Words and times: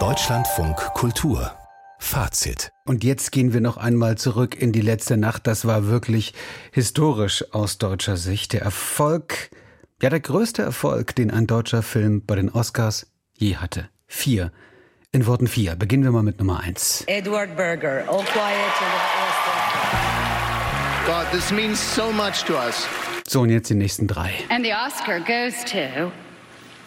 Deutschlandfunk 0.00 0.76
Kultur 0.94 1.52
Fazit. 2.00 2.72
Und 2.86 3.04
jetzt 3.04 3.30
gehen 3.30 3.52
wir 3.52 3.60
noch 3.60 3.76
einmal 3.76 4.18
zurück 4.18 4.60
in 4.60 4.72
die 4.72 4.80
letzte 4.80 5.16
Nacht. 5.16 5.46
Das 5.46 5.64
war 5.64 5.86
wirklich 5.86 6.34
historisch 6.72 7.44
aus 7.54 7.78
deutscher 7.78 8.16
Sicht. 8.16 8.52
Der 8.52 8.62
Erfolg, 8.62 9.50
ja 10.02 10.10
der 10.10 10.18
größte 10.18 10.60
Erfolg, 10.62 11.14
den 11.14 11.30
ein 11.30 11.46
deutscher 11.46 11.84
Film 11.84 12.26
bei 12.26 12.34
den 12.34 12.50
Oscars 12.50 13.06
je 13.32 13.58
hatte. 13.58 13.88
Vier. 14.08 14.50
In 15.12 15.28
Worten 15.28 15.46
vier. 15.46 15.76
Beginnen 15.76 16.02
wir 16.02 16.10
mal 16.10 16.24
mit 16.24 16.40
Nummer 16.40 16.58
eins. 16.58 17.04
Edward 17.06 17.56
Berger, 17.56 18.08
All 18.08 18.24
Quiet 18.24 18.74
on 18.80 18.88
the 21.06 21.06
God, 21.06 21.30
this 21.30 21.52
means 21.52 21.78
so 21.94 22.10
much 22.10 22.42
to 22.44 22.54
us. 22.54 22.88
So, 23.28 23.42
und 23.42 23.50
jetzt 23.50 23.70
die 23.70 23.74
nächsten 23.74 24.08
drei. 24.08 24.32
And 24.48 24.64
the 24.64 24.72
Oscar 24.72 25.20
goes 25.20 25.64
to 25.66 26.10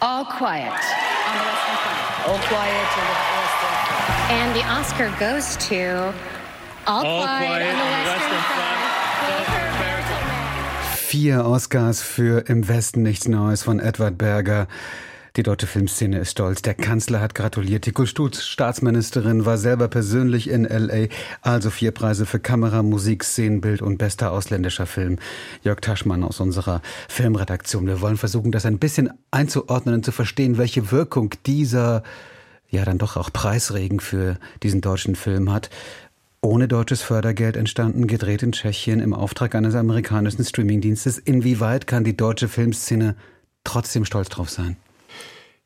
All 0.00 0.24
Quiet 0.24 0.70
on 0.70 0.70
the 0.70 1.44
Western 1.44 1.76
Front. 1.82 2.28
All 2.28 2.38
Quiet 2.46 2.86
on 2.98 3.02
the 3.02 3.18
Western 3.34 3.74
Front. 3.82 4.30
And 4.30 4.54
the 4.54 4.62
Oscar 4.64 5.10
goes 5.18 5.56
to 5.68 6.14
All, 6.86 7.04
All 7.04 7.22
Quiet, 7.24 7.46
Quiet 7.48 7.72
on 7.72 7.78
the 7.78 7.84
Western, 8.08 8.42
Front. 8.42 8.78
Vier 10.94 11.44
Oscars 11.44 12.00
für 12.00 12.48
Im 12.48 12.68
Westen 12.68 13.02
nichts 13.02 13.26
Neues 13.26 13.64
von 13.64 13.80
Edward 13.80 14.18
Berger. 14.18 14.68
Die 15.36 15.42
deutsche 15.42 15.66
Filmszene 15.66 16.18
ist 16.18 16.32
stolz. 16.32 16.62
Der 16.62 16.74
Kanzler 16.74 17.20
hat 17.20 17.34
gratuliert. 17.34 17.86
Die 17.86 17.92
Kulturstaatsministerin 17.92 19.44
war 19.44 19.58
selber 19.58 19.88
persönlich 19.88 20.48
in 20.48 20.64
L.A. 20.64 21.08
Also 21.42 21.70
vier 21.70 21.92
Preise 21.92 22.26
für 22.26 22.40
Kamera, 22.40 22.82
Musik, 22.82 23.24
Szenenbild 23.24 23.82
und 23.82 23.98
bester 23.98 24.32
ausländischer 24.32 24.86
Film. 24.86 25.18
Jörg 25.62 25.80
Taschmann 25.80 26.24
aus 26.24 26.40
unserer 26.40 26.82
Filmredaktion. 27.08 27.86
Wir 27.86 28.00
wollen 28.00 28.16
versuchen, 28.16 28.52
das 28.52 28.66
ein 28.66 28.78
bisschen 28.78 29.10
einzuordnen 29.30 29.96
und 29.96 30.04
zu 30.04 30.12
verstehen, 30.12 30.58
welche 30.58 30.90
Wirkung 30.90 31.34
dieser, 31.46 32.02
ja 32.70 32.84
dann 32.84 32.98
doch 32.98 33.16
auch 33.16 33.32
Preisregen 33.32 34.00
für 34.00 34.38
diesen 34.62 34.80
deutschen 34.80 35.14
Film 35.14 35.52
hat 35.52 35.70
ohne 36.40 36.68
deutsches 36.68 37.02
Fördergeld 37.02 37.56
entstanden, 37.56 38.06
gedreht 38.06 38.42
in 38.42 38.52
Tschechien 38.52 39.00
im 39.00 39.12
Auftrag 39.12 39.54
eines 39.54 39.74
amerikanischen 39.74 40.44
Streamingdienstes. 40.44 41.18
Inwieweit 41.18 41.86
kann 41.86 42.04
die 42.04 42.16
deutsche 42.16 42.48
Filmszene 42.48 43.16
trotzdem 43.64 44.04
stolz 44.04 44.28
drauf 44.28 44.48
sein? 44.48 44.76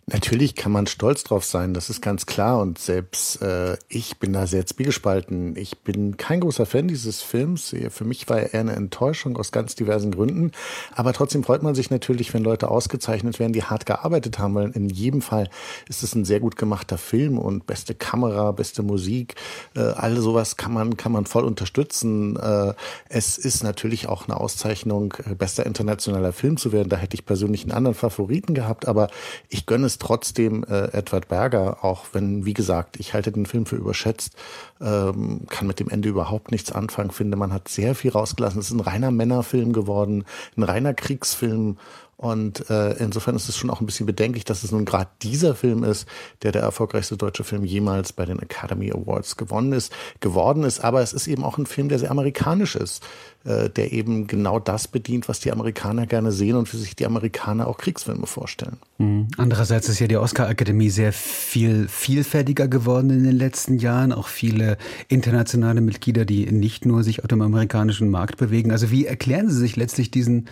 Natürlich 0.06 0.56
kann 0.56 0.72
man 0.72 0.88
stolz 0.88 1.22
drauf 1.22 1.44
sein, 1.44 1.74
das 1.74 1.88
ist 1.88 2.00
ganz 2.00 2.26
klar. 2.26 2.60
Und 2.60 2.78
selbst 2.78 3.40
äh, 3.40 3.76
ich 3.88 4.18
bin 4.18 4.32
da 4.32 4.48
sehr 4.48 4.66
zwiegespalten. 4.66 5.56
Ich 5.56 5.78
bin 5.78 6.16
kein 6.16 6.40
großer 6.40 6.66
Fan 6.66 6.88
dieses 6.88 7.22
Films. 7.22 7.74
Für 7.90 8.04
mich 8.04 8.28
war 8.28 8.40
er 8.40 8.52
eher 8.52 8.60
eine 8.60 8.72
Enttäuschung 8.72 9.36
aus 9.36 9.52
ganz 9.52 9.76
diversen 9.76 10.10
Gründen. 10.10 10.50
Aber 10.92 11.12
trotzdem 11.12 11.44
freut 11.44 11.62
man 11.62 11.76
sich 11.76 11.90
natürlich, 11.90 12.34
wenn 12.34 12.42
Leute 12.42 12.68
ausgezeichnet 12.68 13.38
werden, 13.38 13.52
die 13.52 13.62
hart 13.62 13.86
gearbeitet 13.86 14.40
haben. 14.40 14.56
Weil 14.56 14.70
in 14.70 14.88
jedem 14.88 15.22
Fall 15.22 15.48
ist 15.88 16.02
es 16.02 16.16
ein 16.16 16.24
sehr 16.24 16.40
gut 16.40 16.56
gemachter 16.56 16.98
Film 16.98 17.38
und 17.38 17.66
beste 17.66 17.94
Kamera, 17.94 18.50
beste 18.50 18.82
Musik, 18.82 19.36
äh, 19.76 19.80
all 19.80 20.16
sowas 20.16 20.56
kann 20.56 20.72
man, 20.72 20.96
kann 20.96 21.12
man 21.12 21.26
voll 21.26 21.44
unterstützen. 21.44 22.36
Äh, 22.36 22.74
es 23.08 23.38
ist 23.38 23.62
natürlich 23.62 24.08
auch 24.08 24.26
eine 24.26 24.40
Auszeichnung, 24.40 25.14
äh, 25.24 25.36
bester 25.36 25.64
internationaler 25.64 26.32
Film 26.32 26.56
zu 26.56 26.72
werden. 26.72 26.88
Da 26.88 26.96
hätte 26.96 27.14
ich 27.14 27.24
persönlich 27.24 27.62
einen 27.62 27.72
anderen 27.72 27.94
Favoriten 27.94 28.52
gehabt. 28.52 28.88
Aber 28.88 29.08
ich 29.48 29.64
gönne 29.64 29.86
es 29.86 29.91
trotzdem 30.00 30.64
äh, 30.64 30.92
Edward 30.92 31.28
Berger, 31.28 31.84
auch 31.84 32.06
wenn, 32.12 32.44
wie 32.44 32.54
gesagt, 32.54 32.98
ich 32.98 33.14
halte 33.14 33.32
den 33.32 33.46
Film 33.46 33.66
für 33.66 33.76
überschätzt, 33.76 34.34
ähm, 34.80 35.42
kann 35.48 35.66
mit 35.66 35.80
dem 35.80 35.88
Ende 35.88 36.08
überhaupt 36.08 36.50
nichts 36.50 36.72
anfangen, 36.72 37.10
finde, 37.10 37.36
man 37.36 37.52
hat 37.52 37.68
sehr 37.68 37.94
viel 37.94 38.12
rausgelassen. 38.12 38.60
Es 38.60 38.70
ist 38.70 38.76
ein 38.76 38.80
reiner 38.80 39.10
Männerfilm 39.10 39.72
geworden, 39.72 40.24
ein 40.56 40.62
reiner 40.62 40.94
Kriegsfilm 40.94 41.76
und 42.22 42.70
äh, 42.70 42.92
insofern 42.98 43.34
ist 43.34 43.48
es 43.48 43.56
schon 43.56 43.68
auch 43.68 43.80
ein 43.80 43.86
bisschen 43.86 44.06
bedenklich, 44.06 44.44
dass 44.44 44.62
es 44.62 44.70
nun 44.70 44.84
gerade 44.84 45.10
dieser 45.22 45.56
Film 45.56 45.82
ist, 45.82 46.06
der 46.42 46.52
der 46.52 46.62
erfolgreichste 46.62 47.16
deutsche 47.16 47.42
Film 47.42 47.64
jemals 47.64 48.12
bei 48.12 48.24
den 48.24 48.38
Academy 48.38 48.92
Awards 48.92 49.36
gewonnen 49.36 49.72
ist, 49.72 49.92
geworden 50.20 50.62
ist. 50.62 50.84
Aber 50.84 51.02
es 51.02 51.12
ist 51.12 51.26
eben 51.26 51.42
auch 51.42 51.58
ein 51.58 51.66
Film, 51.66 51.88
der 51.88 51.98
sehr 51.98 52.12
amerikanisch 52.12 52.76
ist, 52.76 53.02
äh, 53.42 53.68
der 53.70 53.92
eben 53.92 54.28
genau 54.28 54.60
das 54.60 54.86
bedient, 54.86 55.28
was 55.28 55.40
die 55.40 55.50
Amerikaner 55.50 56.06
gerne 56.06 56.30
sehen 56.30 56.54
und 56.54 56.72
wie 56.72 56.76
sich 56.76 56.94
die 56.94 57.06
Amerikaner 57.06 57.66
auch 57.66 57.76
Kriegsfilme 57.76 58.28
vorstellen. 58.28 58.76
Mhm. 58.98 59.26
Andererseits 59.36 59.88
ist 59.88 59.98
ja 59.98 60.06
die 60.06 60.16
Oscar-Akademie 60.16 60.90
sehr 60.90 61.12
viel 61.12 61.88
vielfältiger 61.88 62.68
geworden 62.68 63.10
in 63.10 63.24
den 63.24 63.36
letzten 63.36 63.78
Jahren. 63.78 64.12
Auch 64.12 64.28
viele 64.28 64.78
internationale 65.08 65.80
Mitglieder, 65.80 66.24
die 66.24 66.52
nicht 66.52 66.86
nur 66.86 67.02
sich 67.02 67.24
auf 67.24 67.26
dem 67.26 67.42
amerikanischen 67.42 68.10
Markt 68.10 68.36
bewegen. 68.36 68.70
Also 68.70 68.92
wie 68.92 69.06
erklären 69.06 69.50
Sie 69.50 69.58
sich 69.58 69.74
letztlich 69.74 70.12
diesen 70.12 70.46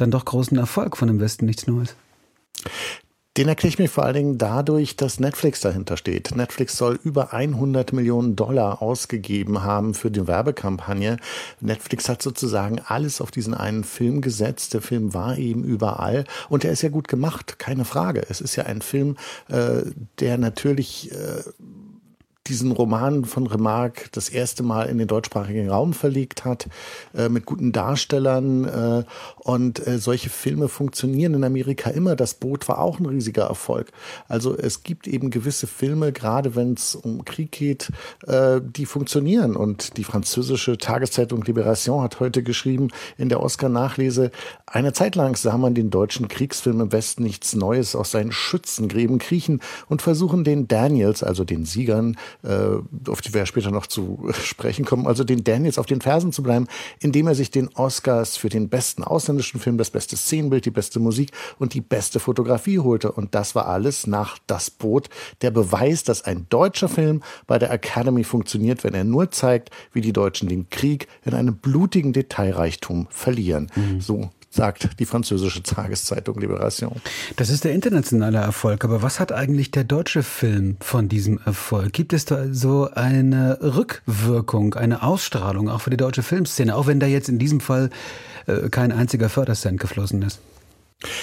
dann 0.00 0.10
doch 0.10 0.24
großen 0.24 0.56
Erfolg 0.56 0.96
von 0.96 1.08
im 1.08 1.20
Westen 1.20 1.46
nichts 1.46 1.66
Neues? 1.66 1.94
Den 3.36 3.46
erkläre 3.46 3.68
ich 3.68 3.78
mir 3.78 3.88
vor 3.88 4.04
allen 4.04 4.14
Dingen 4.14 4.38
dadurch, 4.38 4.96
dass 4.96 5.20
Netflix 5.20 5.60
dahinter 5.60 5.96
steht. 5.96 6.34
Netflix 6.34 6.76
soll 6.76 6.98
über 7.04 7.32
100 7.32 7.92
Millionen 7.92 8.34
Dollar 8.34 8.82
ausgegeben 8.82 9.62
haben 9.62 9.94
für 9.94 10.10
die 10.10 10.26
Werbekampagne. 10.26 11.16
Netflix 11.60 12.08
hat 12.08 12.22
sozusagen 12.22 12.80
alles 12.84 13.20
auf 13.20 13.30
diesen 13.30 13.54
einen 13.54 13.84
Film 13.84 14.20
gesetzt. 14.20 14.74
Der 14.74 14.82
Film 14.82 15.14
war 15.14 15.38
eben 15.38 15.62
überall 15.62 16.24
und 16.48 16.64
er 16.64 16.72
ist 16.72 16.82
ja 16.82 16.88
gut 16.88 17.06
gemacht, 17.06 17.60
keine 17.60 17.84
Frage. 17.84 18.26
Es 18.28 18.40
ist 18.40 18.56
ja 18.56 18.64
ein 18.64 18.82
Film, 18.82 19.16
äh, 19.48 19.82
der 20.18 20.36
natürlich 20.36 21.12
äh, 21.12 21.44
diesen 22.46 22.72
Roman 22.72 23.24
von 23.24 23.46
Remarque 23.46 24.08
das 24.12 24.28
erste 24.28 24.62
Mal 24.62 24.88
in 24.88 24.98
den 24.98 25.06
deutschsprachigen 25.06 25.68
Raum 25.68 25.92
verlegt 25.92 26.44
hat, 26.44 26.68
äh, 27.14 27.28
mit 27.28 27.44
guten 27.44 27.72
Darstellern. 27.72 28.64
Äh, 28.64 29.04
und 29.36 29.86
äh, 29.86 29.98
solche 29.98 30.30
Filme 30.30 30.68
funktionieren 30.68 31.34
in 31.34 31.44
Amerika 31.44 31.90
immer. 31.90 32.16
Das 32.16 32.34
Boot 32.34 32.68
war 32.68 32.80
auch 32.80 32.98
ein 32.98 33.06
riesiger 33.06 33.44
Erfolg. 33.44 33.92
Also 34.26 34.56
es 34.56 34.82
gibt 34.82 35.06
eben 35.06 35.30
gewisse 35.30 35.66
Filme, 35.66 36.12
gerade 36.12 36.56
wenn 36.56 36.74
es 36.74 36.94
um 36.94 37.24
Krieg 37.24 37.52
geht, 37.52 37.92
äh, 38.26 38.60
die 38.62 38.86
funktionieren. 38.86 39.54
Und 39.54 39.96
die 39.96 40.04
französische 40.04 40.78
Tageszeitung 40.78 41.44
Libération 41.44 42.02
hat 42.02 42.20
heute 42.20 42.42
geschrieben 42.42 42.88
in 43.18 43.28
der 43.28 43.42
Oscar-Nachlese, 43.42 44.30
eine 44.66 44.92
Zeit 44.92 45.14
lang 45.14 45.36
sah 45.36 45.58
man 45.58 45.74
den 45.74 45.90
deutschen 45.90 46.28
Kriegsfilm 46.28 46.80
im 46.80 46.92
Westen 46.92 47.22
nichts 47.22 47.54
Neues 47.54 47.94
aus 47.94 48.12
seinen 48.12 48.32
Schützengräben 48.32 49.18
kriechen 49.18 49.60
und 49.88 50.00
versuchen 50.00 50.44
den 50.44 50.68
Daniels, 50.68 51.22
also 51.22 51.44
den 51.44 51.64
Siegern, 51.64 52.16
auf 52.42 53.20
die 53.20 53.34
wir 53.34 53.46
später 53.46 53.70
noch 53.70 53.86
zu 53.86 54.30
sprechen 54.42 54.84
kommen, 54.84 55.06
also 55.06 55.24
den 55.24 55.44
Daniels 55.44 55.78
auf 55.78 55.86
den 55.86 56.00
Fersen 56.00 56.32
zu 56.32 56.42
bleiben, 56.42 56.66
indem 57.00 57.26
er 57.26 57.34
sich 57.34 57.50
den 57.50 57.68
Oscars 57.74 58.36
für 58.36 58.48
den 58.48 58.68
besten 58.68 59.04
ausländischen 59.04 59.60
Film, 59.60 59.78
das 59.78 59.90
beste 59.90 60.16
Szenenbild, 60.16 60.64
die 60.64 60.70
beste 60.70 61.00
Musik 61.00 61.30
und 61.58 61.74
die 61.74 61.80
beste 61.80 62.20
Fotografie 62.20 62.78
holte. 62.78 63.12
Und 63.12 63.34
das 63.34 63.54
war 63.54 63.66
alles 63.66 64.06
nach 64.06 64.38
Das 64.46 64.70
Boot, 64.70 65.08
der 65.42 65.50
Beweis, 65.50 66.04
dass 66.04 66.22
ein 66.22 66.46
deutscher 66.48 66.88
Film 66.88 67.22
bei 67.46 67.58
der 67.58 67.70
Academy 67.70 68.24
funktioniert, 68.24 68.84
wenn 68.84 68.94
er 68.94 69.04
nur 69.04 69.30
zeigt, 69.30 69.70
wie 69.92 70.00
die 70.00 70.12
Deutschen 70.12 70.48
den 70.48 70.68
Krieg 70.70 71.08
in 71.24 71.34
einem 71.34 71.56
blutigen 71.56 72.12
Detailreichtum 72.12 73.06
verlieren. 73.10 73.70
Mhm. 73.74 74.00
So 74.00 74.30
sagt 74.50 74.98
die 74.98 75.06
französische 75.06 75.62
Tageszeitung 75.62 76.38
Libération. 76.38 77.00
Das 77.36 77.50
ist 77.50 77.64
der 77.64 77.72
internationale 77.72 78.38
Erfolg, 78.38 78.84
aber 78.84 79.00
was 79.00 79.20
hat 79.20 79.30
eigentlich 79.30 79.70
der 79.70 79.84
deutsche 79.84 80.24
Film 80.24 80.76
von 80.80 81.08
diesem 81.08 81.38
Erfolg? 81.44 81.92
Gibt 81.92 82.12
es 82.12 82.24
da 82.24 82.52
so 82.52 82.90
eine 82.92 83.58
Rückwirkung, 83.62 84.74
eine 84.74 85.04
Ausstrahlung 85.04 85.68
auch 85.70 85.80
für 85.80 85.90
die 85.90 85.96
deutsche 85.96 86.24
Filmszene, 86.24 86.74
auch 86.74 86.88
wenn 86.88 86.98
da 86.98 87.06
jetzt 87.06 87.28
in 87.28 87.38
diesem 87.38 87.60
Fall 87.60 87.90
äh, 88.46 88.68
kein 88.68 88.90
einziger 88.90 89.28
Fördercent 89.28 89.78
geflossen 89.78 90.22
ist? 90.22 90.40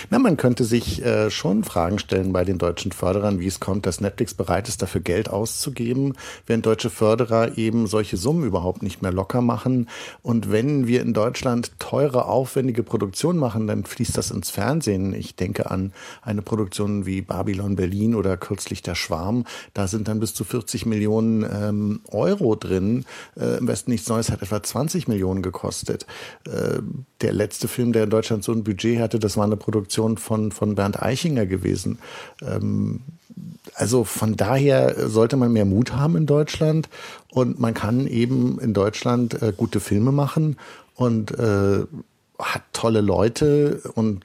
Na, 0.09 0.19
man 0.19 0.38
könnte 0.38 0.63
sich 0.63 1.03
äh, 1.03 1.30
schon 1.30 1.63
Fragen 1.63 2.00
stellen 2.00 2.34
bei 2.34 2.44
den 2.44 2.58
deutschen 2.58 2.91
Förderern, 2.91 3.40
wie 3.40 3.47
es 3.47 3.59
kommt, 3.59 3.85
dass 3.85 4.02
Netflix 4.02 4.34
bereit 4.34 4.68
ist, 4.68 4.81
dafür 4.81 5.02
Geld 5.02 5.30
auszugeben, 5.30 6.13
wenn 6.46 6.62
deutsche 6.62 6.90
Förderer 6.90 7.58
eben 7.58 7.88
solche 7.88 8.18
Summen 8.18 8.46
überhaupt 8.46 8.84
nicht 8.84 9.02
mehr 9.02 9.12
locker 9.12 9.41
machen. 9.41 9.90
Und 10.22 10.52
wenn 10.52 10.88
wir 10.88 11.02
in 11.02 11.13
Deutschland 11.13 11.72
teure, 11.80 12.25
aufwendige 12.25 12.84
Produktionen 12.84 13.40
machen, 13.40 13.68
dann 13.68 13.84
fließt 13.84 14.18
das 14.18 14.31
ins 14.31 14.50
Fernsehen. 14.50 15.13
Ich 15.13 15.35
denke 15.35 15.72
an 15.72 15.94
eine 16.22 16.41
Produktion 16.41 17.06
wie 17.06 17.22
Babylon 17.22 17.75
Berlin 17.75 18.16
oder 18.16 18.38
kürzlich 18.38 18.82
Der 18.82 18.96
Schwarm. 18.96 19.46
Da 19.73 19.88
sind 19.88 20.08
dann 20.08 20.20
bis 20.20 20.34
zu 20.34 20.43
40 20.43 20.85
Millionen 20.85 21.43
ähm, 21.43 22.02
Euro 22.11 22.55
drin. 22.55 23.05
Äh, 23.40 23.58
Im 23.58 23.67
Westen 23.67 23.91
nichts 23.91 24.08
Neues 24.09 24.32
hat 24.32 24.41
etwa 24.41 24.61
20 24.61 25.08
Millionen 25.08 25.41
gekostet. 25.41 26.05
Äh, 26.46 26.79
der 27.22 27.34
letzte 27.34 27.67
Film, 27.67 27.93
der 27.93 28.03
in 28.03 28.09
Deutschland 28.09 28.43
so 28.43 28.52
ein 28.52 28.64
Budget 28.64 29.00
hatte, 29.00 29.20
das 29.20 29.38
war 29.38 29.43
eine 29.43 29.58
Produktion 29.58 29.86
von, 30.19 30.51
von 30.51 30.75
Bernd 30.75 31.01
Eichinger 31.01 31.45
gewesen. 31.45 31.99
Ähm, 32.41 33.01
also 33.75 34.03
von 34.03 34.35
daher 34.35 35.09
sollte 35.09 35.37
man 35.37 35.53
mehr 35.53 35.66
Mut 35.66 35.93
haben 35.93 36.16
in 36.16 36.25
Deutschland 36.25 36.89
und 37.31 37.59
man 37.59 37.73
kann 37.73 38.07
eben 38.07 38.59
in 38.59 38.73
Deutschland 38.73 39.41
äh, 39.41 39.53
gute 39.55 39.79
Filme 39.79 40.11
machen 40.11 40.57
und 40.95 41.37
äh, 41.37 41.85
hat 42.39 42.61
tolle 42.72 43.01
Leute 43.01 43.81
und 43.95 44.22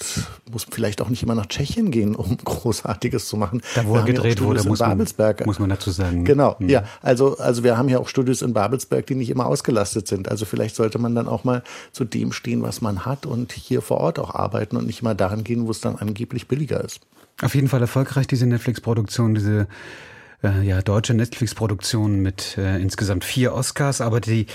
muss 0.51 0.67
vielleicht 0.71 1.01
auch 1.01 1.09
nicht 1.09 1.23
immer 1.23 1.35
nach 1.35 1.47
Tschechien 1.47 1.91
gehen, 1.91 2.15
um 2.15 2.37
Großartiges 2.45 3.27
zu 3.27 3.39
machen. 3.39 3.63
Da 3.75 3.87
wo 3.87 3.97
er 3.97 4.03
gedreht 4.03 4.41
ja 4.41 4.45
wurde, 4.45 4.63
muss 4.65 4.81
man, 4.81 4.99
muss 5.45 5.59
man 5.59 5.71
dazu 5.71 5.91
sagen. 5.91 6.25
Genau, 6.25 6.57
mhm. 6.59 6.69
ja. 6.69 6.85
Also, 7.01 7.39
also 7.39 7.65
wir 7.65 7.79
haben 7.79 7.89
ja 7.89 7.99
auch 7.99 8.09
Studios 8.09 8.43
in 8.43 8.53
Babelsberg, 8.53 9.07
die 9.07 9.15
nicht 9.15 9.31
immer 9.31 9.47
ausgelastet 9.47 10.09
sind. 10.09 10.29
Also 10.29 10.45
vielleicht 10.45 10.77
sollte 10.77 10.99
man 10.99 11.15
dann 11.15 11.27
auch 11.27 11.45
mal 11.45 11.63
zu 11.93 12.05
dem 12.05 12.33
stehen, 12.33 12.63
was 12.63 12.83
man 12.83 13.07
hat 13.07 13.25
und 13.25 13.53
hier 13.53 13.81
vor 13.81 13.99
Ort 13.99 14.19
auch 14.19 14.35
arbeiten 14.35 14.77
und 14.77 14.87
nicht 14.87 15.03
mal 15.03 15.15
daran 15.15 15.43
gehen, 15.43 15.67
wo 15.67 15.71
es 15.71 15.81
dann 15.81 15.97
angeblich 15.97 16.49
billiger 16.49 16.85
ist. 16.85 17.01
Auf 17.41 17.55
jeden 17.55 17.69
Fall 17.69 17.81
erfolgreich, 17.81 18.27
diese 18.27 18.47
Netflix-Produktion, 18.47 19.35
diese 19.35 19.67
äh, 20.43 20.63
ja, 20.63 20.83
deutsche 20.83 21.15
Netflix-Produktion 21.15 22.21
mit 22.21 22.57
äh, 22.59 22.79
insgesamt 22.81 23.25
vier 23.25 23.55
Oscars, 23.55 24.01
aber 24.01 24.21
die 24.21 24.47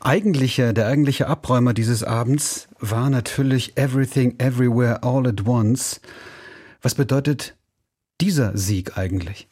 eigentliche, 0.00 0.74
der 0.74 0.86
eigentliche 0.86 1.26
Abräumer 1.26 1.74
dieses 1.74 2.02
Abends 2.02 2.68
war 2.78 3.10
natürlich 3.10 3.76
Everything 3.76 4.38
Everywhere 4.38 5.02
All 5.02 5.26
at 5.26 5.46
Once. 5.46 6.00
Was 6.80 6.94
bedeutet 6.94 7.54
dieser 8.20 8.56
Sieg 8.56 8.96
eigentlich? 8.96 9.48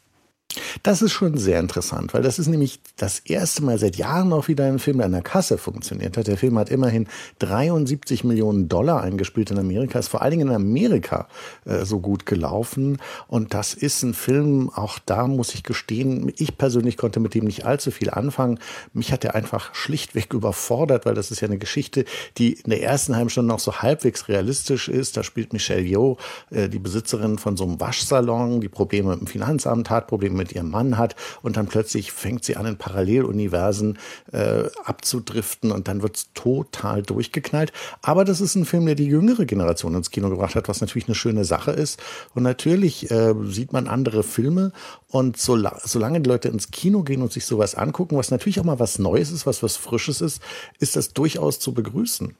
Das 0.82 1.02
ist 1.02 1.12
schon 1.12 1.36
sehr 1.36 1.60
interessant, 1.60 2.14
weil 2.14 2.22
das 2.22 2.38
ist 2.38 2.48
nämlich 2.48 2.80
das 2.96 3.20
erste 3.20 3.62
Mal 3.62 3.78
seit 3.78 3.96
Jahren 3.96 4.32
auch 4.32 4.48
wieder 4.48 4.66
ein 4.66 4.78
Film, 4.78 4.98
der 4.98 5.06
an 5.06 5.12
der 5.12 5.22
Kasse 5.22 5.58
funktioniert 5.58 6.16
hat. 6.16 6.26
Der 6.26 6.36
Film 6.36 6.58
hat 6.58 6.70
immerhin 6.70 7.06
73 7.38 8.24
Millionen 8.24 8.68
Dollar 8.68 9.02
eingespielt 9.02 9.50
in 9.50 9.58
Amerika, 9.58 9.98
ist 9.98 10.08
vor 10.08 10.22
allen 10.22 10.32
Dingen 10.32 10.48
in 10.48 10.54
Amerika 10.54 11.28
äh, 11.64 11.84
so 11.84 12.00
gut 12.00 12.26
gelaufen. 12.26 12.98
Und 13.28 13.54
das 13.54 13.74
ist 13.74 14.02
ein 14.02 14.14
Film, 14.14 14.70
auch 14.70 14.98
da 14.98 15.26
muss 15.26 15.54
ich 15.54 15.62
gestehen, 15.62 16.32
ich 16.36 16.58
persönlich 16.58 16.96
konnte 16.96 17.20
mit 17.20 17.34
dem 17.34 17.44
nicht 17.44 17.64
allzu 17.64 17.90
viel 17.90 18.10
anfangen. 18.10 18.58
Mich 18.92 19.12
hat 19.12 19.24
er 19.24 19.34
einfach 19.34 19.74
schlichtweg 19.74 20.32
überfordert, 20.34 21.06
weil 21.06 21.14
das 21.14 21.30
ist 21.30 21.40
ja 21.40 21.48
eine 21.48 21.58
Geschichte, 21.58 22.04
die 22.38 22.52
in 22.52 22.70
der 22.70 22.82
ersten 22.82 23.16
halben 23.16 23.30
Stunde 23.30 23.48
noch 23.48 23.60
so 23.60 23.76
halbwegs 23.76 24.28
realistisch 24.28 24.88
ist. 24.88 25.16
Da 25.16 25.22
spielt 25.22 25.52
Michelle 25.52 25.82
Yeoh, 25.82 26.16
äh, 26.50 26.68
die 26.68 26.78
Besitzerin 26.78 27.38
von 27.38 27.56
so 27.56 27.64
einem 27.64 27.80
Waschsalon, 27.80 28.60
die 28.60 28.68
Probleme 28.68 29.10
mit 29.10 29.20
dem 29.20 29.26
Finanzamt 29.26 29.90
hat, 29.90 30.06
Probleme 30.06 30.36
mit 30.36 30.52
ihrem 30.52 30.59
Mann 30.62 30.98
hat 30.98 31.16
und 31.42 31.56
dann 31.56 31.66
plötzlich 31.66 32.12
fängt 32.12 32.44
sie 32.44 32.56
an, 32.56 32.66
in 32.66 32.76
Paralleluniversen 32.76 33.98
äh, 34.32 34.64
abzudriften 34.84 35.72
und 35.72 35.88
dann 35.88 36.02
wird's 36.02 36.32
total 36.34 37.02
durchgeknallt. 37.02 37.72
Aber 38.02 38.24
das 38.24 38.40
ist 38.40 38.54
ein 38.54 38.64
Film, 38.64 38.86
der 38.86 38.94
die 38.94 39.06
jüngere 39.06 39.44
Generation 39.44 39.94
ins 39.94 40.10
Kino 40.10 40.30
gebracht 40.30 40.54
hat, 40.54 40.68
was 40.68 40.80
natürlich 40.80 41.08
eine 41.08 41.14
schöne 41.14 41.44
Sache 41.44 41.72
ist. 41.72 42.00
Und 42.34 42.42
natürlich 42.42 43.10
äh, 43.10 43.34
sieht 43.44 43.72
man 43.72 43.88
andere 43.88 44.22
Filme 44.22 44.72
und 45.08 45.36
so, 45.36 45.58
solange 45.84 46.20
die 46.20 46.28
Leute 46.28 46.48
ins 46.48 46.70
Kino 46.70 47.02
gehen 47.02 47.22
und 47.22 47.32
sich 47.32 47.44
sowas 47.44 47.74
angucken, 47.74 48.16
was 48.16 48.30
natürlich 48.30 48.60
auch 48.60 48.64
mal 48.64 48.78
was 48.78 48.98
Neues 48.98 49.30
ist, 49.30 49.46
was 49.46 49.62
was 49.62 49.76
Frisches 49.76 50.20
ist, 50.20 50.42
ist 50.78 50.96
das 50.96 51.12
durchaus 51.12 51.60
zu 51.60 51.74
begrüßen. 51.74 52.36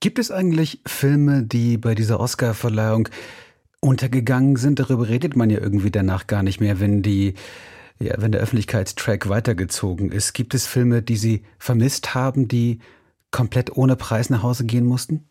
Gibt 0.00 0.18
es 0.18 0.30
eigentlich 0.30 0.80
Filme, 0.84 1.44
die 1.44 1.78
bei 1.78 1.94
dieser 1.94 2.20
Oscarverleihung 2.20 3.08
untergegangen 3.84 4.56
sind. 4.56 4.80
Darüber 4.80 5.08
redet 5.08 5.36
man 5.36 5.50
ja 5.50 5.60
irgendwie 5.60 5.90
danach 5.90 6.26
gar 6.26 6.42
nicht 6.42 6.60
mehr, 6.60 6.80
wenn 6.80 7.02
die 7.02 7.34
ja, 8.00 8.14
wenn 8.18 8.32
der 8.32 8.40
Öffentlichkeitstrack 8.40 9.28
weitergezogen 9.28 10.10
ist. 10.10 10.32
Gibt 10.32 10.54
es 10.54 10.66
Filme, 10.66 11.02
die 11.02 11.16
Sie 11.16 11.44
vermisst 11.58 12.14
haben, 12.14 12.48
die 12.48 12.80
komplett 13.30 13.76
ohne 13.76 13.94
Preis 13.94 14.30
nach 14.30 14.42
Hause 14.42 14.64
gehen 14.64 14.84
mussten? 14.84 15.28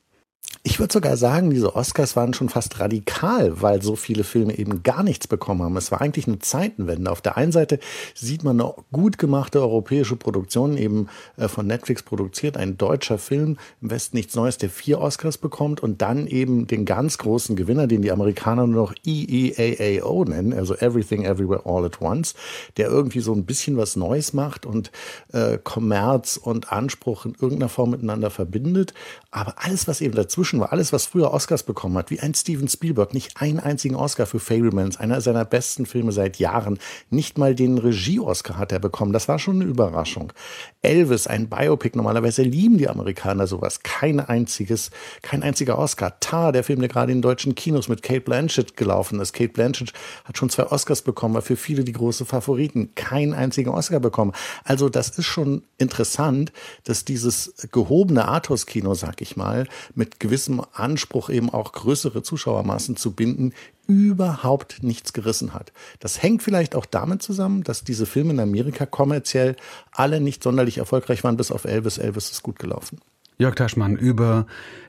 Ich 0.65 0.79
würde 0.79 0.93
sogar 0.93 1.17
sagen, 1.17 1.49
diese 1.49 1.75
Oscars 1.75 2.15
waren 2.15 2.33
schon 2.33 2.47
fast 2.47 2.79
radikal, 2.79 3.61
weil 3.61 3.81
so 3.81 3.97
viele 3.97 4.23
Filme 4.23 4.57
eben 4.57 4.81
gar 4.81 5.03
nichts 5.03 5.27
bekommen 5.27 5.61
haben. 5.61 5.75
Es 5.75 5.91
war 5.91 5.99
eigentlich 5.99 6.25
eine 6.25 6.39
Zeitenwende. 6.39 7.11
Auf 7.11 7.19
der 7.19 7.35
einen 7.35 7.51
Seite 7.51 7.79
sieht 8.15 8.45
man 8.45 8.61
eine 8.61 8.73
gut 8.93 9.17
gemachte 9.17 9.59
europäische 9.59 10.15
Produktion, 10.15 10.77
eben 10.77 11.09
äh, 11.35 11.49
von 11.49 11.67
Netflix 11.67 12.01
produziert, 12.01 12.55
ein 12.55 12.77
deutscher 12.77 13.17
Film, 13.17 13.57
im 13.81 13.91
Westen 13.91 14.15
nichts 14.15 14.35
Neues, 14.35 14.57
der 14.57 14.69
vier 14.69 15.01
Oscars 15.01 15.37
bekommt 15.37 15.83
und 15.83 16.01
dann 16.01 16.27
eben 16.27 16.65
den 16.65 16.85
ganz 16.85 17.17
großen 17.17 17.57
Gewinner, 17.57 17.87
den 17.87 18.01
die 18.01 18.13
Amerikaner 18.13 18.65
nur 18.65 18.83
noch 18.83 18.95
EEAAO 19.05 20.23
nennen, 20.23 20.53
also 20.53 20.75
Everything 20.75 21.25
Everywhere 21.25 21.63
All 21.65 21.83
at 21.83 21.99
Once, 22.01 22.35
der 22.77 22.87
irgendwie 22.87 23.19
so 23.19 23.33
ein 23.33 23.43
bisschen 23.43 23.75
was 23.75 23.97
Neues 23.97 24.31
macht 24.31 24.65
und 24.65 24.93
äh, 25.33 25.57
Kommerz 25.61 26.37
und 26.37 26.71
Anspruch 26.71 27.25
in 27.25 27.33
irgendeiner 27.33 27.67
Form 27.67 27.89
miteinander 27.89 28.29
verbindet. 28.29 28.93
Aber 29.29 29.55
alles, 29.57 29.89
was 29.89 29.99
eben 29.99 30.15
dazwischen 30.15 30.52
dazwischen 30.53 30.59
war. 30.59 30.71
Alles, 30.71 30.93
was 30.93 31.05
früher 31.05 31.31
Oscars 31.31 31.63
bekommen 31.63 31.97
hat, 31.97 32.11
wie 32.11 32.19
ein 32.19 32.33
Steven 32.33 32.67
Spielberg, 32.67 33.13
nicht 33.13 33.41
einen 33.41 33.59
einzigen 33.59 33.95
Oscar 33.95 34.25
für 34.25 34.39
Fablemans, 34.39 34.97
einer 34.97 35.21
seiner 35.21 35.45
besten 35.45 35.85
Filme 35.85 36.11
seit 36.11 36.37
Jahren, 36.37 36.79
nicht 37.09 37.37
mal 37.37 37.55
den 37.55 37.77
Regie-Oscar 37.77 38.57
hat 38.57 38.71
er 38.71 38.79
bekommen. 38.79 39.13
Das 39.13 39.27
war 39.27 39.39
schon 39.39 39.61
eine 39.61 39.65
Überraschung. 39.65 40.33
Elvis, 40.81 41.27
ein 41.27 41.47
Biopic, 41.47 41.95
normalerweise 41.95 42.43
lieben 42.43 42.77
die 42.77 42.89
Amerikaner 42.89 43.47
sowas. 43.47 43.81
Kein 43.83 44.19
einziges, 44.19 44.91
kein 45.21 45.43
einziger 45.43 45.77
Oscar. 45.77 46.19
Tar, 46.19 46.51
der 46.51 46.63
Film, 46.63 46.79
der 46.79 46.89
gerade 46.89 47.11
in 47.11 47.21
deutschen 47.21 47.55
Kinos 47.55 47.87
mit 47.87 48.03
Kate 48.03 48.21
Blanchett 48.21 48.77
gelaufen 48.77 49.19
ist. 49.19 49.33
Kate 49.33 49.53
Blanchett 49.53 49.93
hat 50.25 50.37
schon 50.37 50.49
zwei 50.49 50.65
Oscars 50.65 51.01
bekommen, 51.01 51.35
war 51.35 51.41
für 51.41 51.55
viele 51.55 51.83
die 51.83 51.93
große 51.93 52.25
Favoriten. 52.25 52.91
Kein 52.95 53.33
einziger 53.33 53.73
Oscar 53.73 53.99
bekommen. 53.99 54.33
Also 54.63 54.89
das 54.89 55.17
ist 55.17 55.25
schon 55.25 55.63
interessant, 55.77 56.51
dass 56.83 57.05
dieses 57.05 57.53
gehobene 57.71 58.27
Arthouse-Kino, 58.27 58.93
sag 58.93 59.21
ich 59.21 59.37
mal, 59.37 59.67
mit 59.95 60.19
gewissen 60.19 60.42
gewissem 60.43 60.61
Anspruch 60.73 61.29
eben 61.29 61.49
auch 61.49 61.71
größere 61.71 62.21
Zuschauermassen 62.23 62.95
zu 62.95 63.13
binden, 63.13 63.53
überhaupt 63.87 64.83
nichts 64.83 65.13
gerissen 65.13 65.53
hat. 65.53 65.71
Das 65.99 66.21
hängt 66.21 66.43
vielleicht 66.43 66.75
auch 66.75 66.85
damit 66.85 67.21
zusammen, 67.21 67.63
dass 67.63 67.83
diese 67.83 68.05
Filme 68.05 68.33
in 68.33 68.39
Amerika 68.39 68.85
kommerziell 68.85 69.55
alle 69.91 70.19
nicht 70.19 70.43
sonderlich 70.43 70.77
erfolgreich 70.77 71.23
waren, 71.23 71.37
bis 71.37 71.51
auf 71.51 71.65
Elvis. 71.65 71.97
Elvis 71.97 72.31
ist 72.31 72.43
gut 72.43 72.59
gelaufen. 72.59 72.99
Jörg 73.37 73.55
Taschmann 73.55 73.95
über 73.95 74.45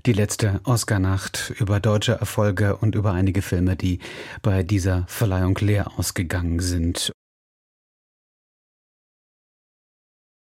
die 0.06 0.12
letzte 0.12 0.60
Oscarnacht, 0.64 1.52
über 1.58 1.80
deutsche 1.80 2.12
Erfolge 2.12 2.76
und 2.76 2.94
über 2.94 3.12
einige 3.12 3.42
Filme, 3.42 3.74
die 3.74 4.00
bei 4.42 4.62
dieser 4.62 5.04
Verleihung 5.08 5.56
leer 5.60 5.92
ausgegangen 5.96 6.60
sind. 6.60 7.10